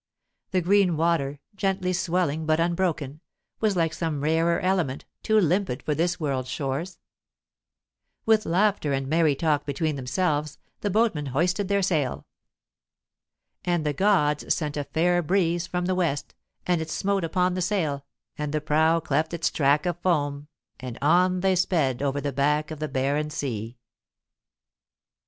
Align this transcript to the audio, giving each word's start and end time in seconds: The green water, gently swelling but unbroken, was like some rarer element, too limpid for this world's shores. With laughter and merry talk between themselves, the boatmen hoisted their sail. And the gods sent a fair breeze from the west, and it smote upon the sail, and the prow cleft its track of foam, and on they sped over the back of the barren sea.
The 0.49 0.61
green 0.61 0.97
water, 0.97 1.39
gently 1.53 1.93
swelling 1.93 2.47
but 2.47 2.59
unbroken, 2.59 3.21
was 3.59 3.75
like 3.75 3.93
some 3.93 4.21
rarer 4.23 4.59
element, 4.59 5.05
too 5.21 5.39
limpid 5.39 5.83
for 5.83 5.93
this 5.93 6.19
world's 6.19 6.49
shores. 6.49 6.97
With 8.25 8.47
laughter 8.47 8.93
and 8.93 9.05
merry 9.07 9.35
talk 9.35 9.63
between 9.63 9.97
themselves, 9.97 10.57
the 10.79 10.89
boatmen 10.89 11.27
hoisted 11.27 11.67
their 11.67 11.83
sail. 11.83 12.25
And 13.63 13.85
the 13.85 13.93
gods 13.93 14.51
sent 14.55 14.75
a 14.75 14.85
fair 14.85 15.21
breeze 15.21 15.67
from 15.67 15.85
the 15.85 15.93
west, 15.93 16.33
and 16.65 16.81
it 16.81 16.89
smote 16.89 17.23
upon 17.23 17.53
the 17.53 17.61
sail, 17.61 18.03
and 18.39 18.53
the 18.53 18.59
prow 18.59 18.99
cleft 19.01 19.35
its 19.35 19.51
track 19.51 19.85
of 19.85 19.99
foam, 19.99 20.47
and 20.79 20.97
on 20.99 21.41
they 21.41 21.55
sped 21.55 22.01
over 22.01 22.19
the 22.19 22.33
back 22.33 22.71
of 22.71 22.79
the 22.79 22.87
barren 22.87 23.29
sea. 23.29 23.77